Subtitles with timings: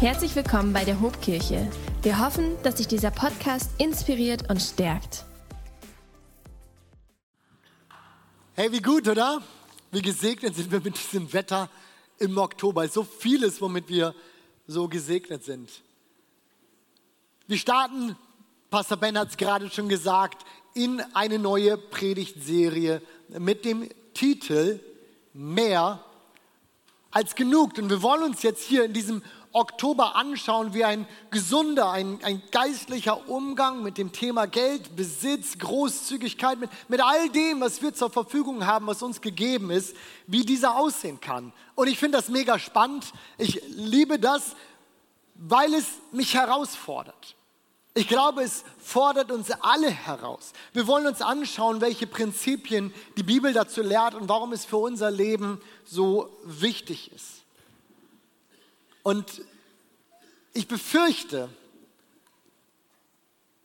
[0.00, 1.70] Herzlich willkommen bei der Hobkirche.
[2.02, 5.24] Wir hoffen, dass sich dieser Podcast inspiriert und stärkt.
[8.54, 9.40] Hey, wie gut, oder?
[9.92, 11.70] Wie gesegnet sind wir mit diesem Wetter
[12.18, 12.86] im Oktober.
[12.88, 14.14] So vieles, womit wir
[14.66, 15.70] so gesegnet sind.
[17.46, 18.16] Wir starten,
[18.70, 24.80] Pastor Ben hat es gerade schon gesagt, in eine neue Predigtserie mit dem Titel
[25.32, 26.04] Mehr
[27.12, 27.78] als genug.
[27.78, 29.22] Und wir wollen uns jetzt hier in diesem
[29.54, 36.58] Oktober anschauen, wie ein gesunder, ein, ein geistlicher Umgang mit dem Thema Geld, Besitz, Großzügigkeit,
[36.58, 39.94] mit, mit all dem, was wir zur Verfügung haben, was uns gegeben ist,
[40.26, 41.52] wie dieser aussehen kann.
[41.76, 43.12] Und ich finde das mega spannend.
[43.38, 44.56] Ich liebe das,
[45.36, 47.36] weil es mich herausfordert.
[47.94, 50.52] Ich glaube, es fordert uns alle heraus.
[50.72, 55.12] Wir wollen uns anschauen, welche Prinzipien die Bibel dazu lehrt und warum es für unser
[55.12, 57.33] Leben so wichtig ist.
[59.04, 59.42] Und
[60.54, 61.48] ich befürchte,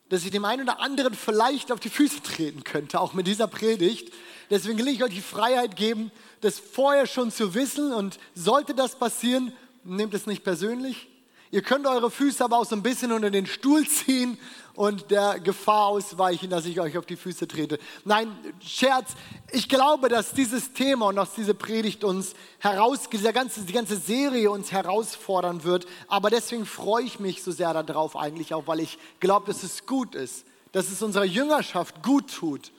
[0.10, 3.48] dass ich dem einen oder anderen vielleicht auf die Füße treten könnte, auch mit dieser
[3.48, 4.14] Predigt.
[4.50, 7.94] Deswegen will ich euch die Freiheit geben, das vorher schon zu wissen.
[7.94, 11.08] Und sollte das passieren, nehmt es nicht persönlich.
[11.52, 14.38] Ihr könnt eure Füße aber auch so ein bisschen unter den Stuhl ziehen
[14.76, 17.80] und der Gefahr ausweichen, dass ich euch auf die Füße trete.
[18.06, 19.14] Nein, Scherz.
[19.52, 23.98] Ich glaube, dass dieses Thema und auch diese Predigt uns heraus, diese ganze, die ganze
[23.98, 25.88] Serie uns herausfordern wird.
[26.08, 29.88] Aber deswegen freue ich mich so sehr darauf eigentlich auch, weil ich glaube, dass es
[29.88, 32.72] gut ist, dass es unserer Jüngerschaft gut tut,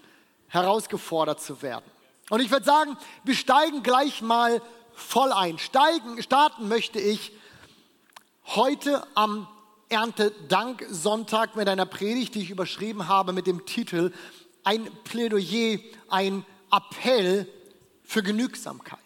[0.47, 1.85] herausgefordert zu werden.
[2.31, 4.63] Und ich würde sagen, wir steigen gleich mal
[4.95, 5.59] voll ein.
[5.59, 7.33] Steigen, starten möchte ich
[8.47, 9.47] heute am
[9.89, 14.13] Erntedank-Sonntag mit einer Predigt, die ich überschrieben habe mit dem Titel
[14.65, 17.47] Ein Plädoyer, ein Appell
[18.05, 18.99] für Genügsamkeit.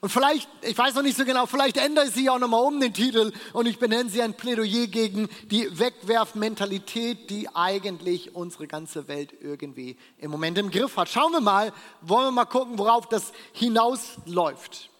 [0.00, 2.78] Und vielleicht, ich weiß noch nicht so genau, vielleicht ändere ich sie auch nochmal um
[2.78, 9.08] den Titel und ich benenne sie ein Plädoyer gegen die Wegwerfmentalität, die eigentlich unsere ganze
[9.08, 11.08] Welt irgendwie im Moment im Griff hat.
[11.08, 11.72] Schauen wir mal,
[12.02, 14.90] wollen wir mal gucken, worauf das hinausläuft.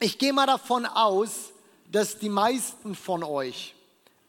[0.00, 1.52] Ich gehe mal davon aus,
[1.90, 3.74] dass die meisten von euch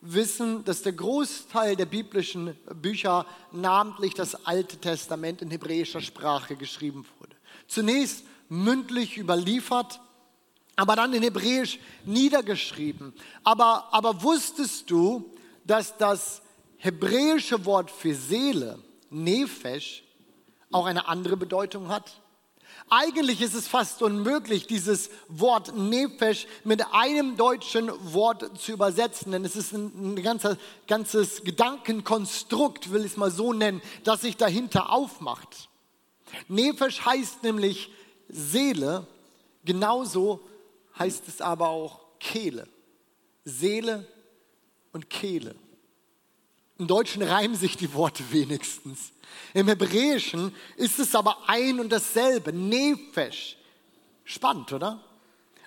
[0.02, 7.06] wissen, dass der Großteil der biblischen Bücher, namentlich das Alte Testament in hebräischer Sprache geschrieben
[7.19, 7.36] wurde.
[7.68, 10.00] Zunächst mündlich überliefert,
[10.75, 13.14] aber dann in Hebräisch niedergeschrieben.
[13.44, 15.34] Aber, aber wusstest du,
[15.66, 16.42] dass das
[16.78, 20.03] hebräische Wort für Seele, Nefesh,
[20.72, 22.22] auch eine andere Bedeutung hat?
[22.90, 29.46] Eigentlich ist es fast unmöglich, dieses Wort Nefesh mit einem deutschen Wort zu übersetzen, denn
[29.46, 30.58] es ist ein, ein ganzer,
[30.88, 35.70] ganzes Gedankenkonstrukt, will ich es mal so nennen, das sich dahinter aufmacht.
[36.48, 37.92] Nefesh heißt nämlich
[38.28, 39.06] Seele,
[39.66, 40.42] genauso
[40.98, 42.68] heißt es aber auch Kehle.
[43.46, 44.08] Seele
[44.94, 45.56] und Kehle.
[46.80, 49.12] Im Deutschen reimen sich die Worte wenigstens.
[49.54, 53.58] Im Hebräischen ist es aber ein und dasselbe, Nefesh.
[54.24, 55.04] Spannend, oder?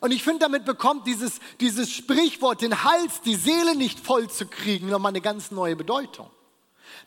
[0.01, 4.47] Und ich finde, damit bekommt dieses, dieses Sprichwort, den Hals, die Seele nicht voll zu
[4.47, 6.31] kriegen, nochmal eine ganz neue Bedeutung.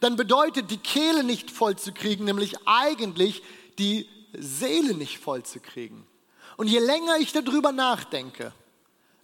[0.02, 3.42] Dann bedeutet die Kehle nicht voll zu kriegen, nämlich eigentlich
[3.80, 6.06] die Seele nicht voll zu kriegen.
[6.58, 8.54] Und je länger ich darüber nachdenke,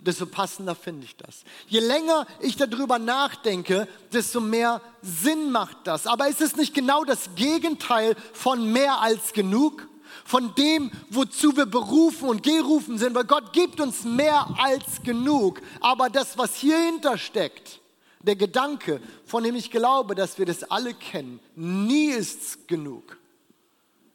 [0.01, 1.43] desto passender finde ich das.
[1.67, 6.07] Je länger ich darüber nachdenke, desto mehr Sinn macht das.
[6.07, 9.87] Aber ist es nicht genau das Gegenteil von mehr als genug?
[10.25, 15.61] Von dem, wozu wir berufen und gerufen sind, weil Gott gibt uns mehr als genug.
[15.79, 17.79] Aber das, was hierhinter steckt,
[18.21, 23.17] der Gedanke, von dem ich glaube, dass wir das alle kennen, nie ist's genug,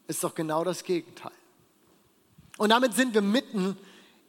[0.07, 1.31] ist doch genau das Gegenteil.
[2.57, 3.77] Und damit sind wir mitten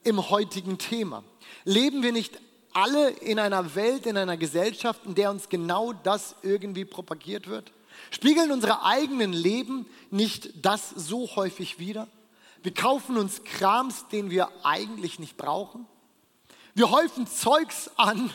[0.05, 1.23] im heutigen Thema.
[1.65, 2.39] Leben wir nicht
[2.73, 7.73] alle in einer Welt, in einer Gesellschaft, in der uns genau das irgendwie propagiert wird?
[8.11, 12.09] Spiegeln unsere eigenen Leben nicht das so häufig wider?
[12.63, 15.87] Wir kaufen uns Krams, den wir eigentlich nicht brauchen.
[16.75, 18.31] Wir häufen Zeugs an,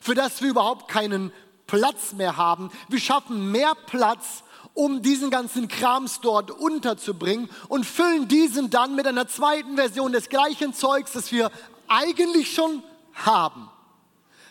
[0.00, 1.32] für das wir überhaupt keinen
[1.66, 2.70] Platz mehr haben.
[2.88, 4.44] Wir schaffen mehr Platz,
[4.74, 10.28] um diesen ganzen Krams dort unterzubringen und füllen diesen dann mit einer zweiten Version des
[10.28, 11.50] gleichen Zeugs, das wir
[11.88, 12.82] eigentlich schon
[13.14, 13.70] haben.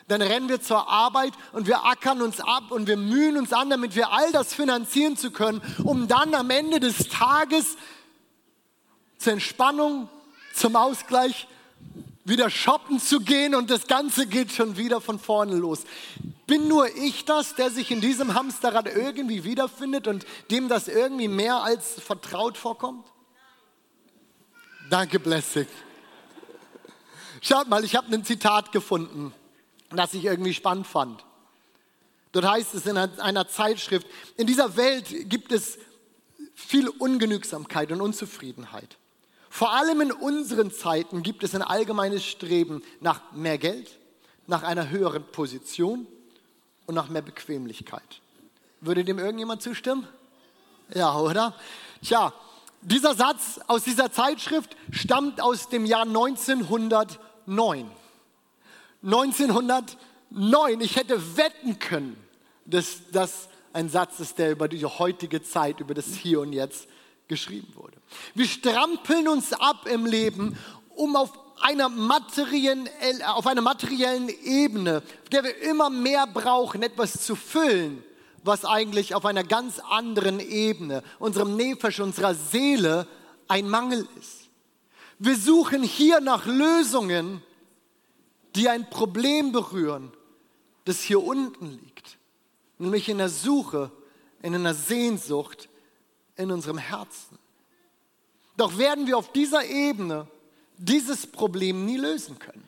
[0.08, 3.72] Dann rennen wir zur Arbeit und wir ackern uns ab und wir mühen uns an,
[3.72, 7.76] damit wir all das finanzieren zu können, um dann am Ende des Tages
[9.18, 10.10] zur Entspannung,
[10.54, 11.48] zum Ausgleich
[12.24, 15.84] wieder shoppen zu gehen und das Ganze geht schon wieder von vorne los.
[16.48, 21.28] Bin nur ich das, der sich in diesem Hamsterrad irgendwie wiederfindet und dem das irgendwie
[21.28, 23.06] mehr als vertraut vorkommt?
[24.90, 25.68] Danke, Blessing.
[27.48, 29.32] Schaut mal, ich habe ein Zitat gefunden,
[29.92, 31.24] das ich irgendwie spannend fand.
[32.32, 35.78] Dort heißt es in einer Zeitschrift, in dieser Welt gibt es
[36.56, 38.98] viel Ungenügsamkeit und Unzufriedenheit.
[39.52, 43.92] Vor allem in unseren Zeiten gibt es ein allgemeines Streben nach mehr Geld,
[44.48, 46.08] nach einer höheren Position
[46.88, 48.22] und nach mehr Bequemlichkeit.
[48.82, 50.08] Würde dem irgendjemand zustimmen?
[50.96, 51.54] Ja, oder?
[52.04, 52.34] Tja,
[52.82, 56.06] dieser Satz aus dieser Zeitschrift stammt aus dem Jahr
[57.48, 57.92] 1909.
[59.04, 62.18] 1909, ich hätte wetten können,
[62.66, 66.88] dass das ein Satz ist, der über die heutige Zeit, über das Hier und Jetzt
[67.28, 67.98] geschrieben wurde.
[68.34, 70.58] Wir strampeln uns ab im Leben,
[70.96, 71.32] um auf
[71.62, 72.90] einer materiellen,
[73.26, 78.04] auf einer materiellen Ebene, auf der wir immer mehr brauchen, etwas zu füllen,
[78.44, 83.08] was eigentlich auf einer ganz anderen Ebene, unserem Nefesh, unserer Seele,
[83.48, 84.45] ein Mangel ist.
[85.18, 87.42] Wir suchen hier nach Lösungen,
[88.56, 90.12] die ein Problem berühren,
[90.86, 92.18] das hier unten liegt,
[92.78, 93.92] nämlich in der Suche,
[94.42, 95.70] in einer Sehnsucht
[96.36, 97.40] in unserem Herzen.
[98.58, 100.28] Doch werden wir auf dieser Ebene
[100.78, 102.68] dieses Problem nie lösen können.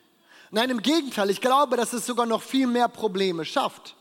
[0.51, 3.95] Nein, im Gegenteil, ich glaube, dass es sogar noch viel mehr Probleme schafft.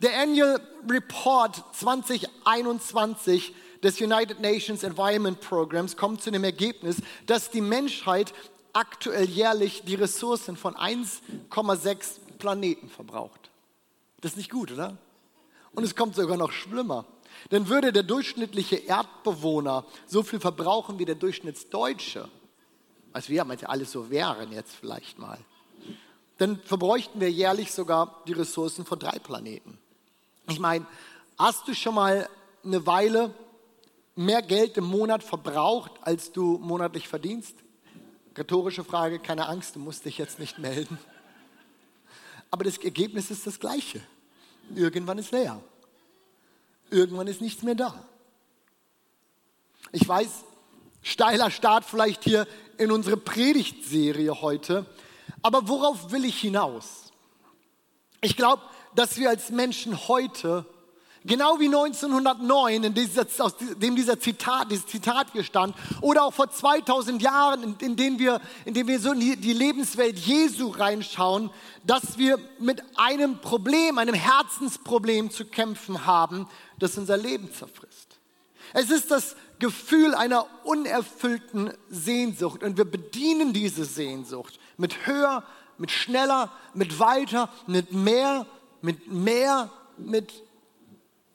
[0.00, 6.96] Der Annual Report 2021 des United Nations Environment Programs kommt zu dem Ergebnis,
[7.26, 8.32] dass die Menschheit
[8.72, 13.50] aktuell jährlich die Ressourcen von 1,6 Planeten verbraucht.
[14.20, 14.96] Das ist nicht gut, oder?
[15.72, 17.04] Und es kommt sogar noch schlimmer.
[17.50, 22.28] Denn würde der durchschnittliche Erdbewohner so viel verbrauchen wie der Durchschnittsdeutsche,
[23.12, 25.38] als wir manche alles so wären jetzt vielleicht mal,
[26.38, 29.78] dann verbräuchten wir jährlich sogar die Ressourcen von drei Planeten.
[30.48, 30.86] Ich meine,
[31.36, 32.28] hast du schon mal
[32.64, 33.34] eine Weile
[34.18, 37.54] mehr Geld im Monat verbraucht, als du monatlich verdienst?
[38.36, 40.98] Rhetorische Frage, keine Angst, du musst dich jetzt nicht melden.
[42.50, 44.00] Aber das Ergebnis ist das gleiche.
[44.74, 45.62] Irgendwann ist leer.
[46.90, 48.04] Irgendwann ist nichts mehr da.
[49.92, 50.44] Ich weiß,
[51.02, 54.84] steiler Start vielleicht hier in unsere Predigtserie heute,
[55.42, 57.12] aber worauf will ich hinaus?
[58.20, 58.62] Ich glaube,
[58.96, 60.66] dass wir als Menschen heute,
[61.28, 66.32] genau wie 1909, in dieser, aus dem dieser Zitat, dieses Zitat hier stand, oder auch
[66.32, 70.18] vor 2000 Jahren, in, in denen wir, in denen wir so in die, die Lebenswelt
[70.18, 71.50] Jesu reinschauen,
[71.84, 76.48] dass wir mit einem Problem, einem Herzensproblem zu kämpfen haben,
[76.78, 78.18] das unser Leben zerfrisst.
[78.74, 85.42] Es ist das Gefühl einer unerfüllten Sehnsucht und wir bedienen diese Sehnsucht mit höher,
[85.78, 88.46] mit schneller, mit weiter, mit mehr
[88.80, 90.32] mit mehr, mit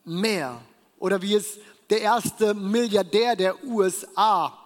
[0.04, 0.62] mehr.
[1.00, 1.60] Oder wie es
[1.90, 4.58] der erste Milliardär der USA,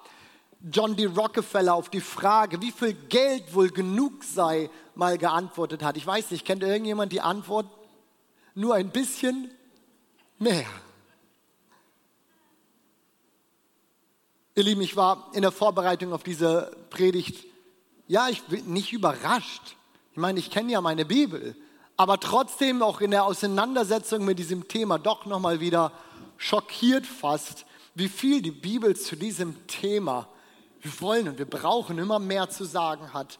[0.71, 1.05] John D.
[1.05, 5.97] Rockefeller, auf die Frage, wie viel Geld wohl genug sei, mal geantwortet hat.
[5.97, 7.67] Ich weiß nicht, kennt irgendjemand die Antwort?
[8.55, 9.51] Nur ein bisschen
[10.39, 10.65] mehr.
[14.55, 17.45] Ihr Lieben, ich war in der Vorbereitung auf diese Predigt,
[18.07, 19.75] ja, ich bin nicht überrascht.
[20.13, 21.55] Ich meine, ich kenne ja meine Bibel
[21.97, 25.91] aber trotzdem auch in der Auseinandersetzung mit diesem Thema doch nochmal wieder
[26.37, 27.65] schockiert fast,
[27.95, 30.27] wie viel die Bibel zu diesem Thema
[30.81, 33.39] wir wollen und wir brauchen immer mehr zu sagen hat.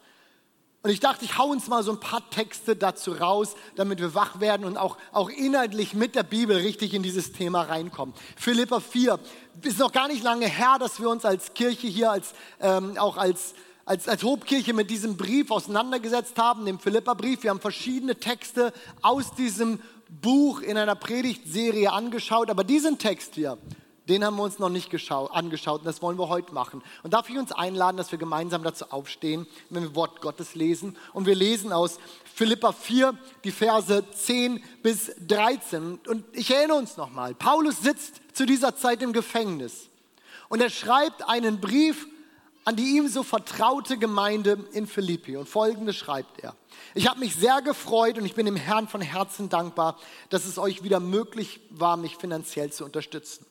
[0.82, 4.14] Und ich dachte, ich hau uns mal so ein paar Texte dazu raus, damit wir
[4.14, 8.14] wach werden und auch, auch inhaltlich mit der Bibel richtig in dieses Thema reinkommen.
[8.36, 9.18] Philippa 4
[9.62, 13.16] ist noch gar nicht lange her, dass wir uns als Kirche hier, als, ähm, auch
[13.16, 13.54] als
[13.88, 17.42] als, als Hobkirche mit diesem Brief auseinandergesetzt haben, dem Philippa-Brief.
[17.42, 19.80] Wir haben verschiedene Texte aus diesem
[20.20, 23.56] Buch in einer Predigtserie angeschaut, aber diesen Text hier,
[24.06, 26.82] den haben wir uns noch nicht angeschaut und das wollen wir heute machen.
[27.02, 30.96] Und darf ich uns einladen, dass wir gemeinsam dazu aufstehen, wenn wir Wort Gottes lesen.
[31.14, 31.98] Und wir lesen aus
[32.34, 33.14] Philippa 4,
[33.44, 35.98] die Verse 10 bis 13.
[36.06, 39.88] Und ich erinnere uns nochmal, Paulus sitzt zu dieser Zeit im Gefängnis
[40.50, 42.06] und er schreibt einen Brief
[42.68, 45.38] an die ihm so vertraute Gemeinde in Philippi.
[45.38, 46.54] Und folgendes schreibt er.
[46.94, 49.96] Ich habe mich sehr gefreut und ich bin dem Herrn von Herzen dankbar,
[50.28, 53.46] dass es euch wieder möglich war, mich finanziell zu unterstützen.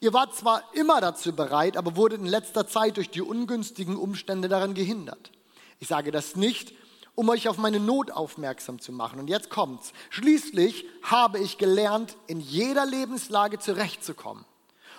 [0.00, 4.48] Ihr wart zwar immer dazu bereit, aber wurdet in letzter Zeit durch die ungünstigen Umstände
[4.48, 5.32] daran gehindert.
[5.80, 6.74] Ich sage das nicht,
[7.14, 9.18] um euch auf meine Not aufmerksam zu machen.
[9.18, 9.94] Und jetzt kommt's.
[10.10, 14.44] Schließlich habe ich gelernt, in jeder Lebenslage zurechtzukommen.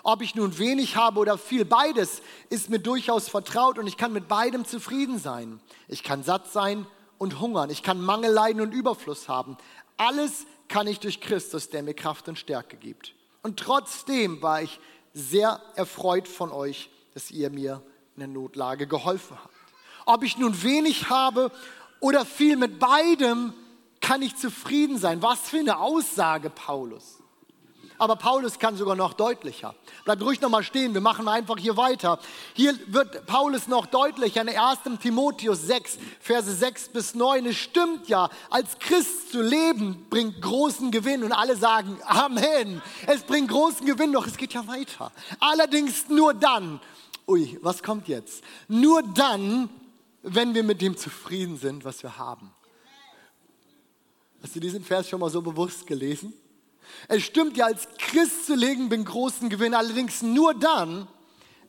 [0.04, 4.14] Ob ich nun wenig habe oder viel, beides ist mir durchaus vertraut und ich kann
[4.14, 5.60] mit beidem zufrieden sein.
[5.88, 6.86] Ich kann satt sein
[7.18, 7.70] und hungern.
[7.70, 9.58] Ich kann Mangel leiden und Überfluss haben.
[9.98, 13.14] Alles kann ich durch Christus, der mir Kraft und Stärke gibt.
[13.42, 14.80] Und trotzdem war ich
[15.14, 17.82] sehr erfreut von euch, dass ihr mir
[18.16, 19.54] in der Notlage geholfen habt.
[20.06, 21.52] Ob ich nun wenig habe
[22.00, 23.54] oder viel mit beidem,
[24.02, 25.22] kann ich zufrieden sein.
[25.22, 27.19] Was für eine Aussage, Paulus.
[28.00, 29.76] Aber Paulus kann sogar noch deutlicher.
[30.06, 32.18] Bleibt ruhig nochmal stehen, wir machen einfach hier weiter.
[32.54, 34.80] Hier wird Paulus noch deutlicher in 1.
[35.02, 37.46] Timotheus 6, Verse 6 bis 9.
[37.46, 42.82] Es stimmt ja, als Christ zu leben bringt großen Gewinn und alle sagen Amen.
[43.06, 45.12] Es bringt großen Gewinn, doch es geht ja weiter.
[45.42, 46.80] Allerdings nur dann,
[47.28, 48.44] ui, was kommt jetzt?
[48.70, 49.70] Nur dann,
[50.24, 52.52] wenn wir mit dem zufrieden sind, was wir haben.
[54.42, 56.34] Hast du diesen Vers schon mal so bewusst gelesen?
[57.08, 61.08] Es stimmt ja, als Christ zu legen bin großen Gewinn, allerdings nur dann,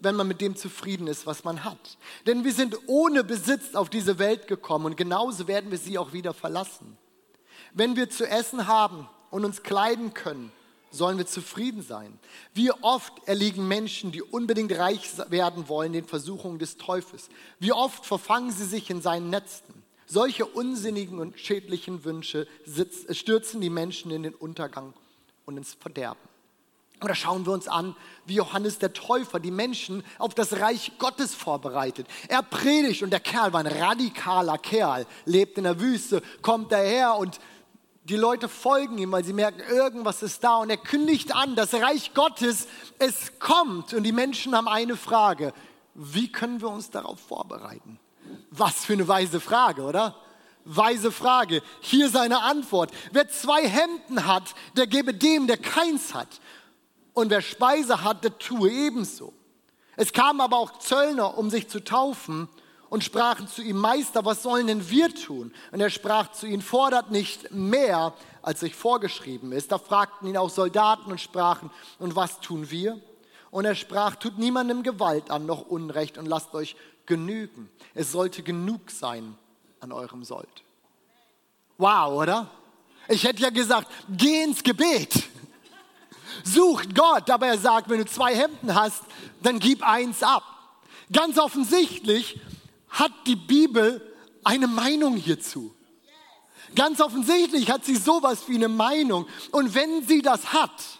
[0.00, 1.98] wenn man mit dem zufrieden ist, was man hat.
[2.26, 6.12] Denn wir sind ohne Besitz auf diese Welt gekommen und genauso werden wir sie auch
[6.12, 6.96] wieder verlassen.
[7.72, 10.50] Wenn wir zu essen haben und uns kleiden können,
[10.90, 12.18] sollen wir zufrieden sein.
[12.52, 17.28] Wie oft erliegen Menschen, die unbedingt reich werden wollen, den Versuchungen des Teufels.
[17.60, 19.82] Wie oft verfangen sie sich in seinen Netzen.
[20.06, 22.48] Solche unsinnigen und schädlichen Wünsche
[23.10, 24.92] stürzen die Menschen in den Untergang
[25.44, 26.20] und ins Verderben.
[27.02, 31.34] Oder schauen wir uns an, wie Johannes der Täufer die Menschen auf das Reich Gottes
[31.34, 32.06] vorbereitet.
[32.28, 37.16] Er predigt und der Kerl war ein radikaler Kerl, lebt in der Wüste, kommt daher
[37.16, 37.40] und
[38.04, 40.56] die Leute folgen ihm, weil sie merken, irgendwas ist da.
[40.56, 42.66] Und er kündigt an, das Reich Gottes,
[42.98, 43.94] es kommt.
[43.94, 45.54] Und die Menschen haben eine Frage,
[45.94, 47.98] wie können wir uns darauf vorbereiten?
[48.50, 50.16] Was für eine weise Frage, oder?
[50.64, 51.62] Weise Frage.
[51.80, 52.90] Hier seine Antwort.
[53.12, 56.40] Wer zwei Hemden hat, der gebe dem, der keins hat.
[57.12, 59.32] Und wer Speise hat, der tue ebenso.
[59.96, 62.48] Es kamen aber auch Zöllner, um sich zu taufen
[62.88, 65.52] und sprachen zu ihm, Meister, was sollen denn wir tun?
[65.72, 69.72] Und er sprach zu ihnen, fordert nicht mehr, als euch vorgeschrieben ist.
[69.72, 73.00] Da fragten ihn auch Soldaten und sprachen, und was tun wir?
[73.50, 76.76] Und er sprach, tut niemandem Gewalt an, noch Unrecht und lasst euch
[77.06, 77.68] genügen.
[77.94, 79.36] Es sollte genug sein,
[79.80, 80.62] an eurem Sold.
[81.78, 82.50] Wow, oder?
[83.08, 85.28] Ich hätte ja gesagt, geh ins Gebet.
[86.44, 89.02] Sucht Gott, aber er sagt, wenn du zwei Hemden hast,
[89.42, 90.44] dann gib eins ab.
[91.12, 92.38] Ganz offensichtlich
[92.88, 95.74] hat die Bibel eine Meinung hierzu.
[96.74, 99.26] Ganz offensichtlich hat sie sowas wie eine Meinung.
[99.50, 100.99] Und wenn sie das hat,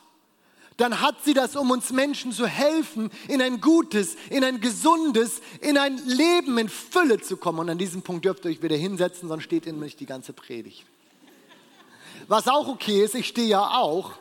[0.81, 5.43] dann hat sie das, um uns Menschen zu helfen, in ein gutes, in ein gesundes,
[5.61, 7.59] in ein Leben in Fülle zu kommen.
[7.59, 10.33] Und an diesem Punkt dürft ihr euch wieder hinsetzen, sonst steht in mich die ganze
[10.33, 10.85] Predigt.
[12.29, 14.13] Was auch okay ist, ich stehe ja auch.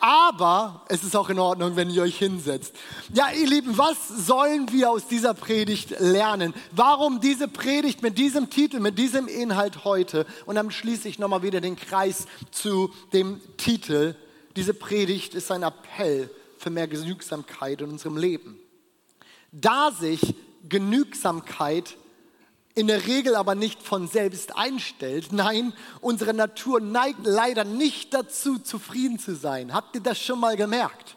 [0.00, 2.74] Aber es ist auch in Ordnung, wenn ihr euch hinsetzt.
[3.12, 6.54] Ja, ihr Lieben, was sollen wir aus dieser Predigt lernen?
[6.72, 10.24] Warum diese Predigt mit diesem Titel, mit diesem Inhalt heute?
[10.46, 14.14] Und dann schließe ich nochmal wieder den Kreis zu dem Titel
[14.58, 18.58] diese Predigt ist ein Appell für mehr Genügsamkeit in unserem Leben.
[19.52, 20.34] Da sich
[20.68, 21.96] Genügsamkeit
[22.74, 25.30] in der Regel aber nicht von selbst einstellt.
[25.30, 29.72] Nein, unsere Natur neigt leider nicht dazu, zufrieden zu sein.
[29.72, 31.16] Habt ihr das schon mal gemerkt?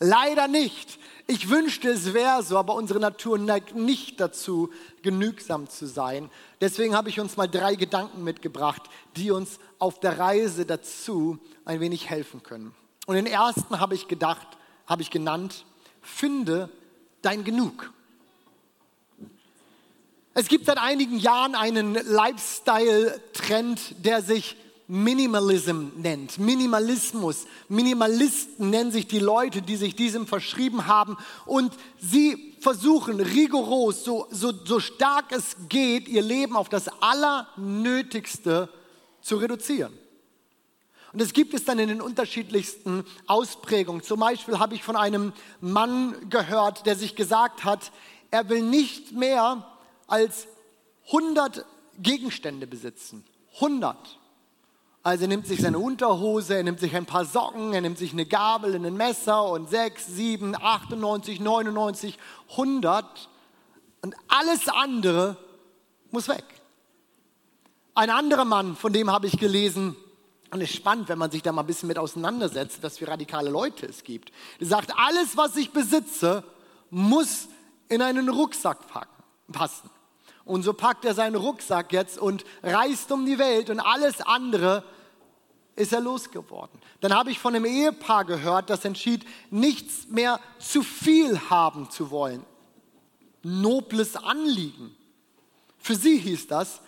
[0.00, 0.98] Leider nicht.
[1.26, 4.70] Ich wünschte, es wäre so, aber unsere Natur neigt nicht dazu,
[5.02, 6.30] genügsam zu sein.
[6.60, 8.82] Deswegen habe ich uns mal drei Gedanken mitgebracht,
[9.14, 12.74] die uns auf der Reise dazu ein wenig helfen können.
[13.06, 14.46] Und den ersten habe ich gedacht,
[14.86, 15.66] habe ich genannt,
[16.00, 16.70] finde
[17.22, 17.92] dein Genug.
[20.32, 24.56] Es gibt seit einigen Jahren einen Lifestyle-Trend, der sich
[24.90, 26.38] Minimalism nennt.
[26.38, 27.46] Minimalismus.
[27.68, 31.16] Minimalisten nennen sich die Leute, die sich diesem verschrieben haben.
[31.46, 38.68] Und sie versuchen rigoros, so, so, so stark es geht, ihr Leben auf das Allernötigste
[39.22, 39.92] zu reduzieren.
[41.12, 44.02] Und es gibt es dann in den unterschiedlichsten Ausprägungen.
[44.02, 47.92] Zum Beispiel habe ich von einem Mann gehört, der sich gesagt hat,
[48.32, 49.64] er will nicht mehr
[50.08, 50.48] als
[51.06, 51.64] 100
[52.00, 53.24] Gegenstände besitzen.
[53.54, 54.18] 100.
[55.02, 58.12] Also er nimmt sich seine Unterhose, er nimmt sich ein paar Socken, er nimmt sich
[58.12, 62.18] eine Gabel, ein Messer und 6, 7, 98, 99,
[62.50, 63.28] 100
[64.02, 65.36] und alles andere
[66.10, 66.44] muss weg.
[67.94, 69.96] Ein anderer Mann, von dem habe ich gelesen,
[70.50, 73.08] und es ist spannend, wenn man sich da mal ein bisschen mit auseinandersetzt, was für
[73.08, 74.32] radikale Leute es gibt.
[74.58, 76.44] Der sagt, alles, was ich besitze,
[76.90, 77.48] muss
[77.88, 79.90] in einen Rucksack packen, passen.
[80.50, 84.82] Und so packt er seinen Rucksack jetzt und reist um die Welt und alles andere
[85.76, 86.80] ist er losgeworden.
[87.00, 92.10] Dann habe ich von einem Ehepaar gehört, das entschied, nichts mehr zu viel haben zu
[92.10, 92.44] wollen.
[93.44, 94.96] Nobles Anliegen.
[95.78, 96.80] Für sie hieß das,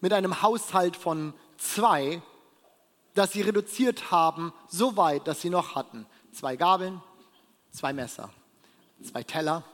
[0.00, 2.22] mit einem Haushalt von zwei,
[3.14, 6.06] dass sie reduziert haben, so weit, dass sie noch hatten.
[6.30, 7.02] Zwei Gabeln,
[7.72, 8.30] zwei Messer,
[9.02, 9.64] zwei Teller,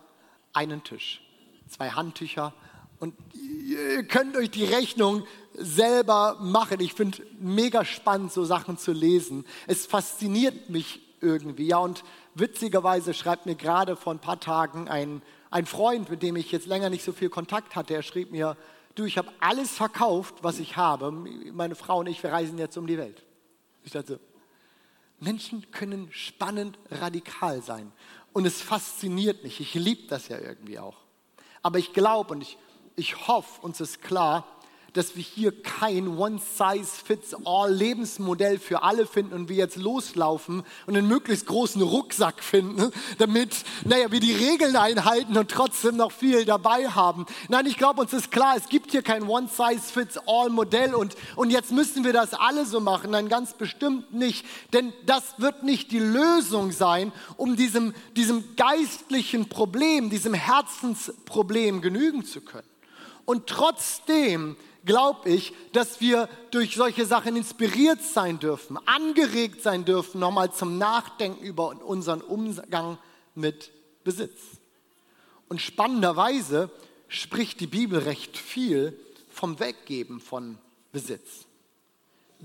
[0.55, 1.21] einen Tisch,
[1.69, 2.55] zwei Handtücher,
[2.99, 5.25] Und ihr könnt euch die Rechnung
[5.55, 6.81] selber machen.
[6.81, 9.45] Ich finde mega spannend, so Sachen zu lesen.
[9.67, 11.67] Es fasziniert mich irgendwie.
[11.67, 16.37] Ja, und witzigerweise schreibt mir gerade vor ein paar Tagen ein, ein Freund, mit dem
[16.37, 18.57] ich jetzt länger nicht so viel Kontakt hatte, er schrieb mir,
[18.95, 21.11] du, ich habe alles verkauft, was ich habe.
[21.11, 23.25] Meine Frau und ich, wir reisen jetzt um die Welt.
[23.85, 24.21] Ich dachte,
[25.21, 27.93] Menschen können spannend radikal sein.
[28.33, 29.61] Und es fasziniert mich.
[29.61, 30.99] Ich liebe das ja irgendwie auch.
[31.63, 32.59] Aber ich glaube und ich,
[32.97, 34.45] ich hoffe, uns ist klar,
[34.97, 41.45] dass wir hier kein One-Size-Fits-All-Lebensmodell für alle finden und wir jetzt loslaufen und einen möglichst
[41.47, 47.27] großen Rucksack finden, damit, naja, wir die Regeln einhalten und trotzdem noch viel dabei haben.
[47.49, 52.05] Nein, ich glaube, uns ist klar, es gibt hier kein One-Size-Fits-All-Modell und, und jetzt müssen
[52.05, 53.11] wir das alle so machen.
[53.11, 59.51] Nein, ganz bestimmt nicht, denn das wird nicht die Lösung sein, um diesem, diesem geistlichen
[59.51, 62.76] Problem, diesem Herzensproblem genügen zu können.
[63.27, 64.57] Und trotzdem
[64.87, 70.79] glaube ich, dass wir durch solche Sachen inspiriert sein dürfen, angeregt sein dürfen, nochmal zum
[70.79, 72.97] Nachdenken über unseren Umgang
[73.35, 73.73] mit
[74.05, 74.41] Besitz.
[75.49, 76.71] Und spannenderweise
[77.09, 80.59] spricht die Bibel recht viel vom Weggeben von
[80.93, 81.47] Besitz.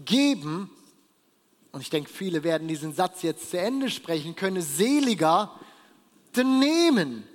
[0.03, 0.69] Geben,
[1.71, 5.57] und ich denke, viele werden diesen Satz jetzt zu Ende sprechen können, seliger
[6.35, 7.27] denn nehmen.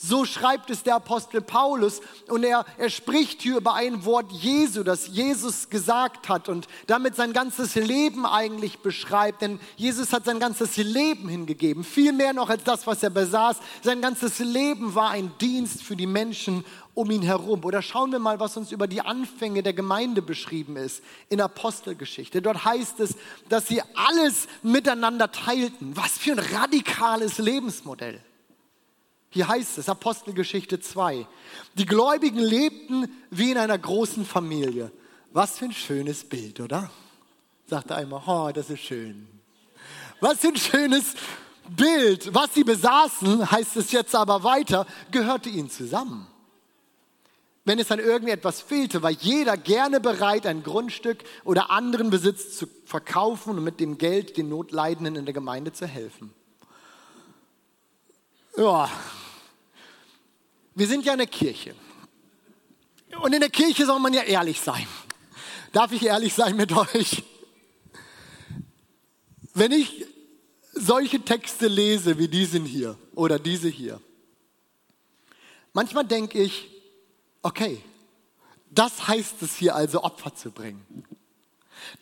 [0.00, 4.84] So schreibt es der Apostel Paulus und er, er spricht hier über ein Wort Jesu,
[4.84, 9.42] das Jesus gesagt hat und damit sein ganzes Leben eigentlich beschreibt.
[9.42, 13.56] Denn Jesus hat sein ganzes Leben hingegeben, viel mehr noch als das, was er besaß.
[13.82, 16.64] Sein ganzes Leben war ein Dienst für die Menschen
[16.94, 17.64] um ihn herum.
[17.64, 22.40] Oder schauen wir mal, was uns über die Anfänge der Gemeinde beschrieben ist in Apostelgeschichte.
[22.40, 23.16] Dort heißt es,
[23.48, 25.96] dass sie alles miteinander teilten.
[25.96, 28.20] Was für ein radikales Lebensmodell.
[29.30, 31.26] Hier heißt es, Apostelgeschichte 2,
[31.74, 34.90] die Gläubigen lebten wie in einer großen Familie.
[35.32, 36.90] Was für ein schönes Bild, oder?
[37.66, 39.28] Sagte einmal, oh, das ist schön.
[40.20, 41.14] Was für ein schönes
[41.68, 42.34] Bild.
[42.34, 46.26] Was sie besaßen, heißt es jetzt aber weiter, gehörte ihnen zusammen.
[47.64, 52.66] Wenn es an irgendetwas fehlte, war jeder gerne bereit, ein Grundstück oder anderen Besitz zu
[52.86, 56.32] verkaufen und mit dem Geld den Notleidenden in der Gemeinde zu helfen.
[58.56, 58.90] Ja,
[60.78, 61.74] wir sind ja eine Kirche.
[63.20, 64.86] Und in der Kirche soll man ja ehrlich sein.
[65.72, 67.24] Darf ich ehrlich sein mit euch?
[69.54, 70.06] Wenn ich
[70.72, 74.00] solche Texte lese wie diesen hier oder diese hier,
[75.72, 76.70] manchmal denke ich,
[77.42, 77.82] okay,
[78.70, 81.04] das heißt es hier also Opfer zu bringen.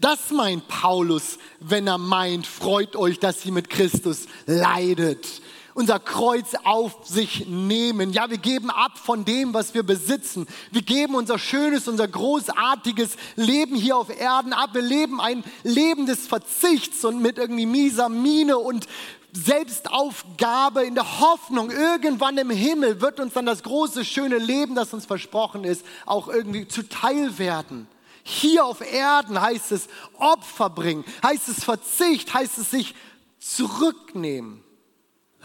[0.01, 5.41] Das meint Paulus, wenn er meint, freut euch, dass sie mit Christus leidet
[5.77, 8.11] unser Kreuz auf sich nehmen.
[8.11, 10.47] Ja, wir geben ab von dem, was wir besitzen.
[10.73, 14.71] Wir geben unser schönes, unser großartiges Leben hier auf Erden ab.
[14.73, 18.89] Wir leben ein Leben des Verzichts und mit irgendwie mieser Miene und
[19.33, 24.95] Selbstaufgabe in der Hoffnung, irgendwann im Himmel wird uns dann das große, schöne Leben, das
[24.95, 27.87] uns versprochen ist, auch irgendwie zuteil werden.
[28.23, 32.95] Hier auf Erden heißt es Opfer bringen, heißt es Verzicht, heißt es sich
[33.41, 34.63] zurücknehmen.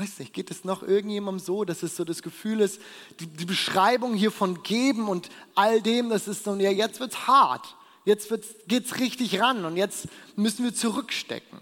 [0.02, 2.82] Weiß nicht, geht es noch irgendjemandem so, dass es so das Gefühl ist,
[3.20, 7.12] die, die Beschreibung hier von Geben und all dem, das ist so, ja, jetzt wird
[7.12, 8.34] es hart, jetzt
[8.68, 11.60] geht es richtig ran und jetzt müssen wir zurückstecken.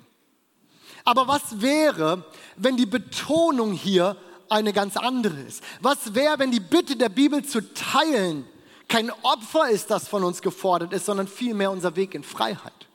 [1.03, 2.23] Aber was wäre,
[2.55, 4.15] wenn die Betonung hier
[4.47, 5.61] eine ganz andere ist?
[5.81, 8.45] Was wäre, wenn die Bitte der Bibel zu teilen
[8.87, 12.88] kein Opfer ist, das von uns gefordert ist, sondern vielmehr unser Weg in Freiheit?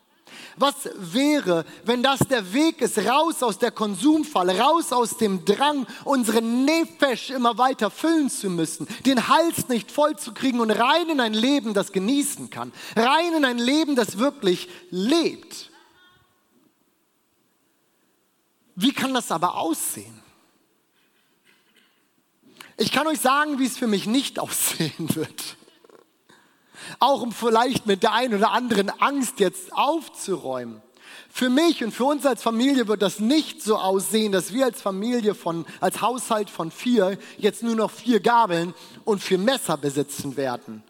[0.57, 5.87] Was wäre, wenn das der Weg ist, raus aus der Konsumfalle, raus aus dem Drang,
[6.05, 11.09] unsere Nefesh immer weiter füllen zu müssen, den Hals nicht voll zu kriegen und rein
[11.09, 15.71] in ein Leben, das genießen kann, rein in ein Leben, das wirklich lebt.
[18.77, 20.21] Wie kann das aber aussehen?
[22.77, 25.57] Ich kann euch sagen, wie es für mich nicht aussehen wird.
[26.99, 30.83] Auch um vielleicht mit der einen oder anderen Angst jetzt aufzuräumen.
[31.29, 34.81] Für mich und für uns als Familie wird das nicht so aussehen, dass wir als
[34.81, 38.73] Familie von, als Haushalt von vier jetzt nur noch vier Gabeln
[39.05, 40.85] und vier Messer besitzen werden.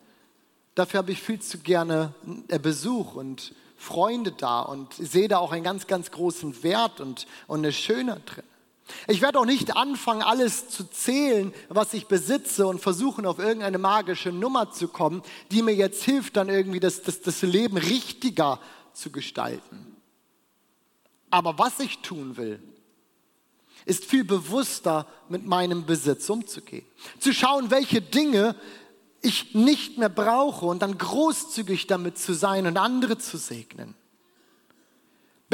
[0.75, 2.15] Dafür habe ich viel zu gerne
[2.49, 7.27] äh, Besuch und Freunde da und sehe da auch einen ganz, ganz großen Wert und,
[7.47, 8.45] und eine Schöne drin.
[9.09, 13.79] Ich werde auch nicht anfangen, alles zu zählen, was ich besitze und versuchen, auf irgendeine
[13.79, 18.61] magische Nummer zu kommen, die mir jetzt hilft, dann irgendwie das, das, das Leben richtiger
[18.92, 19.97] zu gestalten.
[21.31, 22.62] Aber was ich tun will,
[23.87, 26.87] ist viel bewusster mit meinem Besitz umzugehen.
[27.18, 28.55] Zu schauen, welche Dinge
[29.20, 33.94] ich nicht mehr brauche und dann großzügig damit zu sein und andere zu segnen.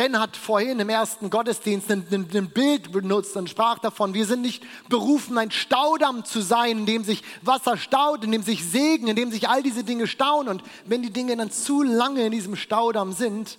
[0.01, 4.25] Ben hat vorhin im ersten Gottesdienst ein, ein, ein, Bild benutzt und sprach davon, wir
[4.25, 8.65] sind nicht berufen, ein Staudamm zu sein, in dem sich Wasser staut, in dem sich
[8.65, 10.49] Segen, in dem sich all diese Dinge stauen.
[10.49, 13.59] Und wenn die Dinge dann zu lange in diesem Staudamm sind,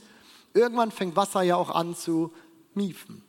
[0.55, 2.33] irgendwann fängt Wasser ja auch an zu
[2.73, 3.21] miefen.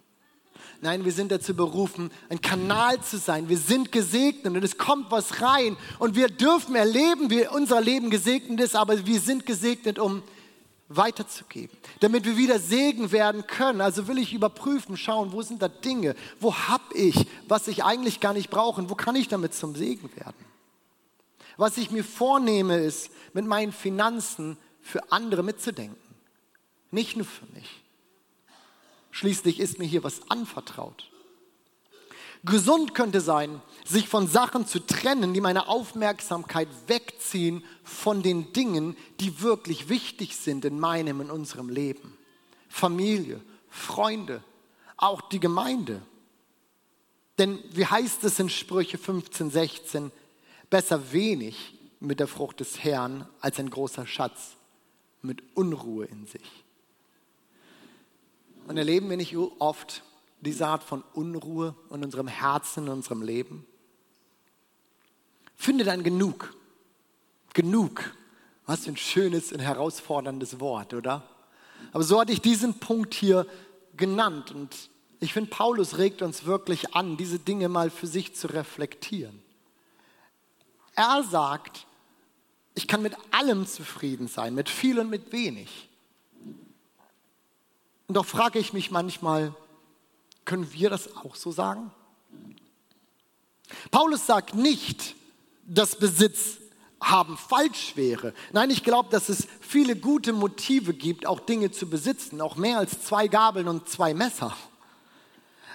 [0.81, 3.47] Nein, wir sind dazu berufen, ein Kanal zu sein.
[3.51, 5.77] Wir sind gesegnet und es kommt was rein.
[5.99, 10.23] Und wir dürfen erleben, wie unser Leben gesegnet ist, aber wir sind gesegnet, um
[10.97, 13.81] weiterzugeben, damit wir wieder Segen werden können.
[13.81, 18.21] Also will ich überprüfen, schauen, wo sind da Dinge, wo habe ich, was ich eigentlich
[18.21, 20.45] gar nicht brauche und wo kann ich damit zum Segen werden.
[21.57, 25.97] Was ich mir vornehme, ist, mit meinen Finanzen für andere mitzudenken,
[26.91, 27.83] nicht nur für mich.
[29.11, 31.12] Schließlich ist mir hier was anvertraut.
[32.45, 38.97] Gesund könnte sein, sich von Sachen zu trennen, die meine Aufmerksamkeit wegziehen von den Dingen,
[39.21, 42.17] die wirklich wichtig sind in meinem, in unserem Leben.
[42.69, 44.43] Familie, Freunde,
[44.97, 46.03] auch die Gemeinde.
[47.39, 50.13] Denn wie heißt es in Sprüche 15, 16,
[50.69, 54.57] besser wenig mit der Frucht des Herrn als ein großer Schatz
[55.23, 56.65] mit Unruhe in sich.
[58.67, 60.03] Und erleben wir nicht oft
[60.43, 63.67] diese Art von Unruhe in unserem Herzen, in unserem Leben?
[65.57, 66.55] Finde dann genug.
[67.55, 68.13] Genug.
[68.67, 71.23] Was für ein schönes und herausforderndes Wort, oder?
[71.93, 73.47] Aber so hatte ich diesen Punkt hier
[73.97, 74.51] genannt.
[74.51, 79.43] Und ich finde, Paulus regt uns wirklich an, diese Dinge mal für sich zu reflektieren.
[80.95, 81.87] Er sagt,
[82.75, 85.89] ich kann mit allem zufrieden sein, mit viel und mit wenig.
[88.09, 89.55] Und doch frage ich mich manchmal,
[90.45, 91.91] können wir das auch so sagen?
[93.91, 95.15] Paulus sagt nicht,
[95.67, 96.59] dass Besitz
[97.01, 98.33] haben falsch wäre.
[98.53, 102.79] Nein, ich glaube, dass es viele gute Motive gibt, auch Dinge zu besitzen, auch mehr
[102.79, 104.57] als zwei Gabeln und zwei Messer.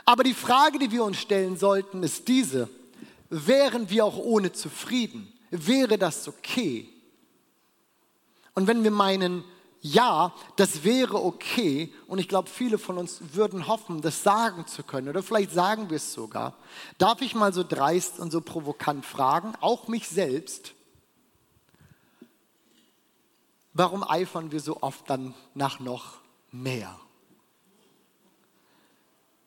[0.05, 2.69] Aber die Frage, die wir uns stellen sollten, ist diese.
[3.29, 5.33] Wären wir auch ohne zufrieden?
[5.51, 6.87] Wäre das okay?
[8.53, 9.43] Und wenn wir meinen,
[9.93, 14.83] ja, das wäre okay und ich glaube, viele von uns würden hoffen, das sagen zu
[14.83, 16.57] können oder vielleicht sagen wir es sogar.
[16.97, 20.73] Darf ich mal so dreist und so provokant fragen, auch mich selbst,
[23.73, 26.19] warum eifern wir so oft dann nach noch
[26.51, 26.99] mehr?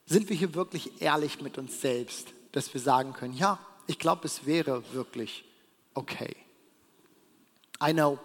[0.07, 4.27] Sind wir hier wirklich ehrlich mit uns selbst, dass wir sagen können, ja, ich glaube,
[4.27, 5.45] es wäre wirklich
[5.95, 6.35] okay.
[7.83, 8.19] I know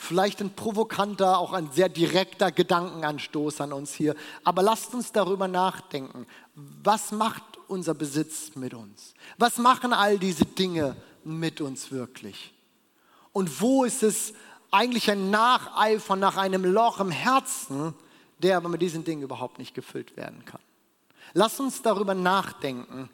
[0.00, 4.14] Vielleicht ein provokanter, auch ein sehr direkter Gedankenanstoß an uns hier.
[4.44, 6.24] Aber lasst uns darüber nachdenken.
[6.54, 9.12] Was macht unser Besitz mit uns?
[9.38, 12.54] Was machen all diese Dinge mit uns wirklich?
[13.32, 14.34] Und wo ist es
[14.70, 17.92] eigentlich ein Nacheifern nach einem Loch im Herzen,
[18.38, 20.60] der aber mit diesen Dingen überhaupt nicht gefüllt werden kann?
[21.34, 23.10] Lasst uns darüber nachdenken,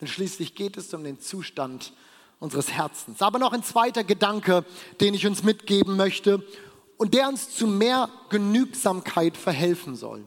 [0.00, 1.92] denn schließlich geht es um den Zustand
[2.40, 3.22] unseres Herzens.
[3.22, 4.64] Aber noch ein zweiter Gedanke,
[5.00, 6.42] den ich uns mitgeben möchte
[6.96, 10.24] und der uns zu mehr Genügsamkeit verhelfen soll.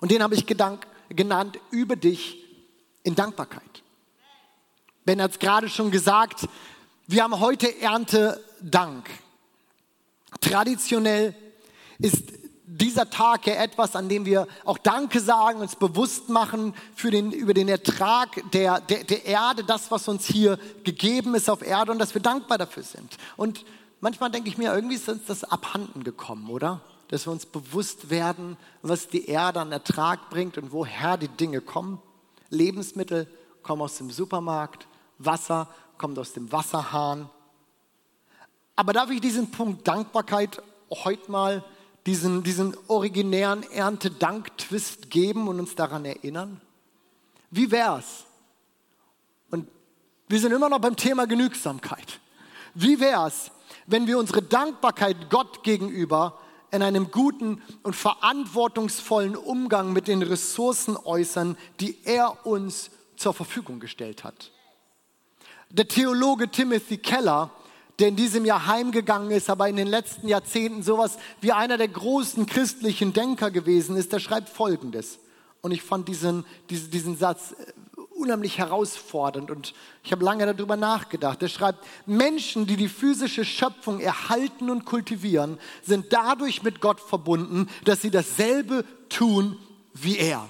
[0.00, 2.44] Und den habe ich gedank, genannt, über dich
[3.02, 3.82] in Dankbarkeit.
[5.04, 6.48] Ben hat es gerade schon gesagt,
[7.06, 9.08] wir haben heute Erntedank.
[10.40, 11.34] Traditionell
[11.98, 12.43] ist
[12.78, 17.30] dieser Tag ja etwas, an dem wir auch Danke sagen, uns bewusst machen für den,
[17.30, 21.92] über den Ertrag der, der, der Erde, das, was uns hier gegeben ist auf Erde
[21.92, 23.16] und dass wir dankbar dafür sind.
[23.36, 23.64] Und
[24.00, 26.80] manchmal denke ich mir, irgendwie ist uns das abhanden gekommen, oder?
[27.08, 31.60] Dass wir uns bewusst werden, was die Erde an Ertrag bringt und woher die Dinge
[31.60, 32.02] kommen.
[32.50, 33.28] Lebensmittel
[33.62, 37.30] kommen aus dem Supermarkt, Wasser kommt aus dem Wasserhahn.
[38.74, 40.60] Aber darf ich diesen Punkt Dankbarkeit
[40.90, 41.64] heute mal
[42.06, 46.60] diesen, diesen originären Erntedank-Twist geben und uns daran erinnern?
[47.50, 48.24] Wie wär's?
[49.50, 49.68] Und
[50.28, 52.20] wir sind immer noch beim Thema Genügsamkeit.
[52.74, 53.50] Wie wär's,
[53.86, 56.38] wenn wir unsere Dankbarkeit Gott gegenüber
[56.70, 63.78] in einem guten und verantwortungsvollen Umgang mit den Ressourcen äußern, die er uns zur Verfügung
[63.80, 64.50] gestellt hat?
[65.70, 67.50] Der Theologe Timothy Keller
[67.98, 71.88] der in diesem Jahr heimgegangen ist, aber in den letzten Jahrzehnten sowas wie einer der
[71.88, 75.18] großen christlichen Denker gewesen ist, der schreibt Folgendes.
[75.60, 77.72] Und ich fand diesen, diesen, diesen Satz äh,
[78.14, 81.42] unheimlich herausfordernd und ich habe lange darüber nachgedacht.
[81.42, 87.68] Er schreibt, Menschen, die die physische Schöpfung erhalten und kultivieren, sind dadurch mit Gott verbunden,
[87.84, 89.58] dass sie dasselbe tun
[89.94, 90.48] wie er.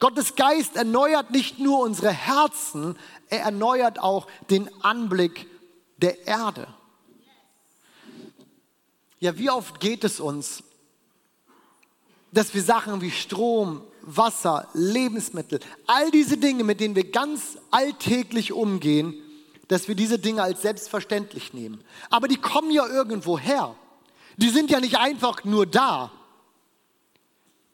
[0.00, 2.96] Gottes Geist erneuert nicht nur unsere Herzen,
[3.30, 5.47] er erneuert auch den Anblick
[5.98, 6.66] der Erde.
[9.20, 10.62] Ja, wie oft geht es uns,
[12.32, 18.52] dass wir Sachen wie Strom, Wasser, Lebensmittel, all diese Dinge, mit denen wir ganz alltäglich
[18.52, 19.14] umgehen,
[19.66, 21.84] dass wir diese Dinge als selbstverständlich nehmen.
[22.10, 23.74] Aber die kommen ja irgendwo her.
[24.36, 26.12] Die sind ja nicht einfach nur da.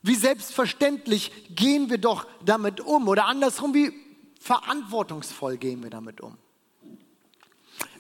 [0.03, 3.93] Wie selbstverständlich gehen wir doch damit um oder andersrum, wie
[4.41, 6.37] verantwortungsvoll gehen wir damit um.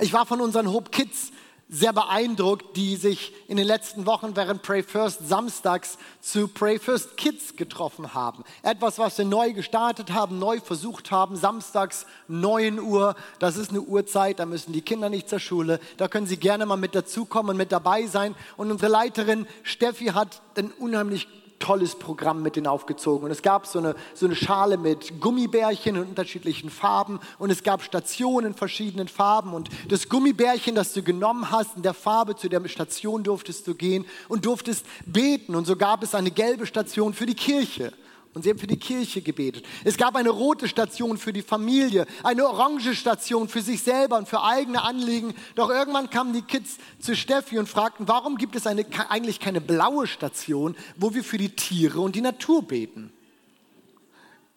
[0.04, 1.32] Ich war von unseren Hope Kids
[1.70, 7.16] sehr beeindruckt, die sich in den letzten Wochen während Pray First samstags zu Pray First
[7.16, 8.44] Kids getroffen haben.
[8.62, 13.16] Etwas, was wir neu gestartet haben, neu versucht haben, samstags 9 Uhr.
[13.38, 15.80] Das ist eine Uhrzeit, da müssen die Kinder nicht zur Schule.
[15.96, 18.34] Da können sie gerne mal mit dazukommen und mit dabei sein.
[18.58, 21.28] Und unsere Leiterin Steffi hat ein unheimlich
[21.64, 23.24] tolles Programm mit denen aufgezogen.
[23.24, 27.62] Und es gab so eine, so eine Schale mit Gummibärchen in unterschiedlichen Farben und es
[27.62, 29.54] gab Stationen in verschiedenen Farben.
[29.54, 33.74] Und das Gummibärchen, das du genommen hast, in der Farbe zu der Station durftest du
[33.74, 35.54] gehen und durftest beten.
[35.54, 37.94] Und so gab es eine gelbe Station für die Kirche.
[38.34, 39.64] Und sie haben für die Kirche gebetet.
[39.84, 44.28] Es gab eine rote Station für die Familie, eine orange Station für sich selber und
[44.28, 45.34] für eigene Anliegen.
[45.54, 49.60] Doch irgendwann kamen die Kids zu Steffi und fragten, warum gibt es eine, eigentlich keine
[49.60, 53.12] blaue Station, wo wir für die Tiere und die Natur beten?